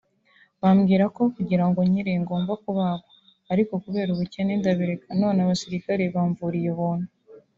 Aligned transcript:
bambwira 0.61 1.05
ko 1.15 1.21
kugira 1.35 1.63
ngo 1.69 1.79
nkire 1.89 2.13
ngomba 2.21 2.53
kubagwa 2.63 3.07
ariko 3.51 3.73
kubera 3.83 4.09
ubukene 4.11 4.51
ndabireka 4.59 5.09
none 5.21 5.37
abasirikare 5.41 6.03
bamvuriye 6.15 6.69
ubuntu 6.75 7.07